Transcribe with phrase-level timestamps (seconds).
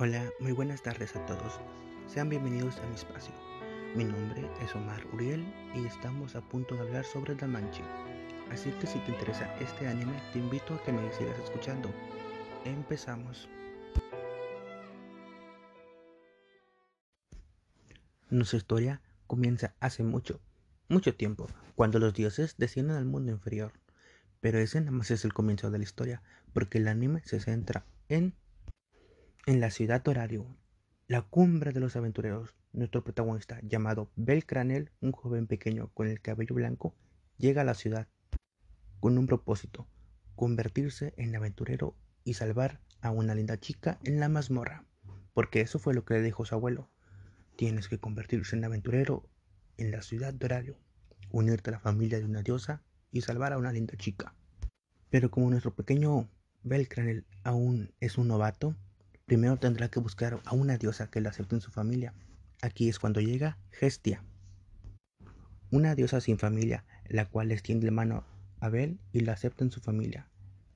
[0.00, 1.58] Hola, muy buenas tardes a todos.
[2.06, 3.34] Sean bienvenidos a mi espacio.
[3.96, 7.82] Mi nombre es Omar Uriel y estamos a punto de hablar sobre Damanchi.
[8.48, 11.92] Así que si te interesa este anime, te invito a que me sigas escuchando.
[12.64, 13.48] Empezamos.
[18.30, 20.38] Nuestra historia comienza hace mucho,
[20.88, 23.72] mucho tiempo, cuando los dioses descienden al mundo inferior.
[24.40, 26.22] Pero ese nada más es el comienzo de la historia,
[26.52, 28.36] porque el anime se centra en
[29.48, 30.44] en la ciudad Horario,
[31.06, 36.54] la cumbre de los aventureros, nuestro protagonista, llamado Belcranel, un joven pequeño con el cabello
[36.54, 36.94] blanco,
[37.38, 38.08] llega a la ciudad
[39.00, 39.88] con un propósito,
[40.36, 44.84] convertirse en aventurero y salvar a una linda chica en la mazmorra,
[45.32, 46.90] porque eso fue lo que le dijo su abuelo.
[47.56, 49.30] Tienes que convertirse en aventurero
[49.78, 50.78] en la ciudad de Horario,
[51.30, 54.34] unirte a la familia de una diosa y salvar a una linda chica.
[55.08, 56.28] Pero como nuestro pequeño
[56.64, 58.76] Belcranel aún es un novato,
[59.28, 62.14] Primero tendrá que buscar a una diosa que la acepte en su familia.
[62.62, 64.24] Aquí es cuando llega Gestia,
[65.70, 68.24] una diosa sin familia, la cual extiende la mano
[68.58, 70.30] a Abel y la acepta en su familia.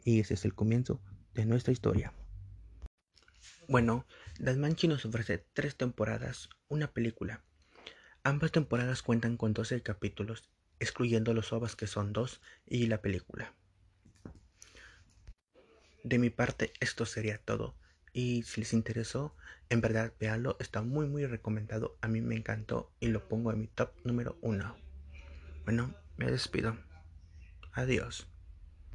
[0.04, 1.00] Y ese es el comienzo
[1.32, 2.12] de nuestra historia.
[3.68, 4.04] Bueno,
[4.38, 7.42] Dasmanchi nos ofrece tres temporadas, una película.
[8.22, 13.54] Ambas temporadas cuentan con 12 capítulos, excluyendo los ovas que son dos y la película.
[16.04, 17.80] De mi parte, esto sería todo.
[18.12, 19.34] Y si les interesó,
[19.68, 21.96] en verdad véanlo, está muy muy recomendado.
[22.02, 24.76] A mí me encantó y lo pongo en mi top número uno.
[25.64, 26.76] Bueno, me despido.
[27.72, 28.31] Adiós.